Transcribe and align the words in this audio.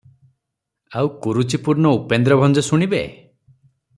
ଆଉ 1.01 1.11
କୁରୁଚିପୂର୍ଣ୍ଣ 1.25 1.91
ଉପେନ୍ଦ୍ରଭଞ୍ଜ 1.99 2.65
ଶୁଣିବେ? 2.69 3.03